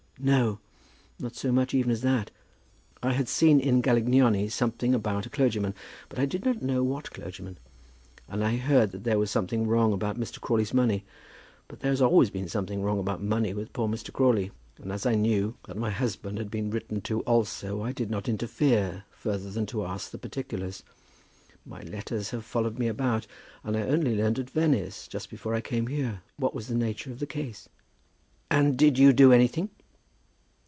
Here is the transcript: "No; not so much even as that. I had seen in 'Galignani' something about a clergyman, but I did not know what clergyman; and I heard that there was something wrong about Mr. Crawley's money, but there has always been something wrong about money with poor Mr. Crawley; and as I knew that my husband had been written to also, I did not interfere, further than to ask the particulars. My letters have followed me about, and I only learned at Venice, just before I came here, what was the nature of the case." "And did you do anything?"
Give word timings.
"No; 0.23 0.59
not 1.17 1.35
so 1.35 1.51
much 1.51 1.73
even 1.73 1.89
as 1.89 2.01
that. 2.03 2.29
I 3.01 3.13
had 3.13 3.27
seen 3.27 3.59
in 3.59 3.81
'Galignani' 3.81 4.49
something 4.51 4.93
about 4.93 5.25
a 5.25 5.31
clergyman, 5.31 5.73
but 6.09 6.19
I 6.19 6.27
did 6.27 6.45
not 6.45 6.61
know 6.61 6.83
what 6.83 7.09
clergyman; 7.09 7.57
and 8.27 8.43
I 8.43 8.57
heard 8.57 8.91
that 8.91 9.03
there 9.03 9.17
was 9.17 9.31
something 9.31 9.65
wrong 9.65 9.93
about 9.93 10.19
Mr. 10.19 10.39
Crawley's 10.39 10.75
money, 10.75 11.05
but 11.67 11.79
there 11.79 11.91
has 11.91 12.03
always 12.03 12.29
been 12.29 12.47
something 12.47 12.83
wrong 12.83 12.99
about 12.99 13.23
money 13.23 13.51
with 13.55 13.73
poor 13.73 13.87
Mr. 13.87 14.13
Crawley; 14.13 14.51
and 14.77 14.91
as 14.91 15.07
I 15.07 15.15
knew 15.15 15.57
that 15.65 15.75
my 15.75 15.89
husband 15.89 16.37
had 16.37 16.51
been 16.51 16.69
written 16.69 17.01
to 17.01 17.21
also, 17.21 17.81
I 17.81 17.91
did 17.91 18.11
not 18.11 18.29
interfere, 18.29 19.05
further 19.09 19.49
than 19.49 19.65
to 19.67 19.83
ask 19.87 20.11
the 20.11 20.19
particulars. 20.19 20.83
My 21.65 21.81
letters 21.81 22.29
have 22.29 22.45
followed 22.45 22.77
me 22.77 22.87
about, 22.87 23.25
and 23.63 23.75
I 23.75 23.87
only 23.87 24.15
learned 24.15 24.37
at 24.37 24.51
Venice, 24.51 25.07
just 25.07 25.31
before 25.31 25.55
I 25.55 25.61
came 25.61 25.87
here, 25.87 26.21
what 26.37 26.53
was 26.53 26.67
the 26.67 26.75
nature 26.75 27.11
of 27.11 27.17
the 27.17 27.25
case." 27.25 27.67
"And 28.51 28.77
did 28.77 28.99
you 28.99 29.13
do 29.13 29.33
anything?" 29.33 29.71